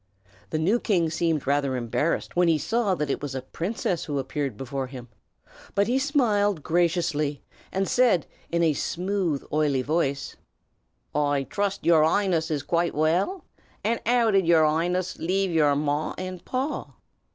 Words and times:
The 0.49 0.57
new 0.57 0.79
king 0.79 1.11
seemed 1.11 1.45
rather 1.45 1.75
embarrassed 1.75 2.35
when 2.35 2.47
he 2.47 2.57
saw 2.57 2.95
that 2.95 3.11
it 3.11 3.21
was 3.21 3.35
a 3.35 3.43
princess 3.43 4.05
who 4.05 4.17
appeared 4.17 4.57
before 4.57 4.87
him; 4.87 5.09
but 5.75 5.85
he 5.85 5.99
smiled 5.99 6.63
graciously, 6.63 7.43
and 7.71 7.87
said, 7.87 8.25
in 8.49 8.63
a 8.63 8.73
smooth 8.73 9.43
oily 9.53 9.83
voice, 9.83 10.35
"I 11.13 11.43
trust 11.43 11.85
your 11.85 12.03
'Ighness 12.03 12.49
is 12.49 12.63
quite 12.63 12.95
well. 12.95 13.45
And 13.83 13.99
'ow 14.07 14.31
did 14.31 14.47
yer 14.47 14.63
'Ighness 14.65 15.19
leave 15.19 15.51
yer 15.51 15.75
pa 15.75 16.15
and 16.17 16.41
ma?" 16.51 16.93